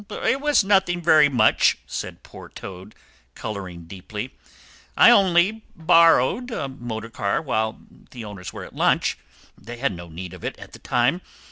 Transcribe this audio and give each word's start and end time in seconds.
"It 0.09 0.41
was 0.41 0.63
nothing 0.63 0.99
very 1.03 1.29
much," 1.29 1.77
said 1.85 2.23
poor 2.23 2.49
Toad, 2.49 2.95
colouring 3.35 3.83
deeply. 3.85 4.33
"I 4.97 5.11
only 5.11 5.63
borrowed 5.75 6.49
a 6.49 6.67
motorcar 6.67 7.39
while 7.39 7.79
the 8.09 8.25
owners 8.25 8.51
were 8.51 8.65
at 8.65 8.73
lunch; 8.75 9.19
they 9.55 9.77
had 9.77 9.93
no 9.93 10.07
need 10.09 10.33
of 10.33 10.43
it 10.43 10.57
at 10.57 10.73
the 10.73 10.79
time. 10.79 11.21